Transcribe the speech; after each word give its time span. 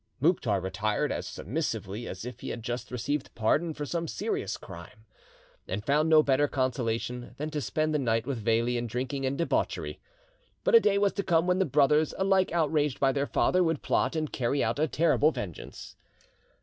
Mouktar 0.19 0.59
retired 0.59 1.11
as 1.11 1.27
submissively 1.27 2.07
as 2.07 2.25
if 2.25 2.39
he 2.39 2.49
had 2.49 2.63
just 2.63 2.89
received 2.89 3.35
pardon 3.35 3.71
for 3.75 3.85
some 3.85 4.07
serious 4.07 4.57
crime, 4.57 5.05
and 5.67 5.85
found 5.85 6.09
no 6.09 6.23
better 6.23 6.47
consolation 6.47 7.35
than 7.37 7.51
to 7.51 7.61
spend 7.61 7.93
the 7.93 7.99
night 7.99 8.25
with 8.25 8.39
Veli 8.39 8.77
in 8.77 8.87
drinking 8.87 9.27
and 9.27 9.37
debauchery. 9.37 9.99
But 10.63 10.73
a 10.73 10.79
day 10.79 10.97
was 10.97 11.13
to 11.13 11.23
come 11.23 11.45
when 11.45 11.59
the 11.59 11.65
brothers, 11.65 12.15
alike 12.17 12.51
outraged 12.51 12.99
by 12.99 13.11
their 13.11 13.27
father, 13.27 13.63
would 13.63 13.83
plot 13.83 14.15
and 14.15 14.33
carry 14.33 14.63
out 14.63 14.79
a 14.79 14.87
terrible 14.87 15.31
vengeance. 15.31 15.95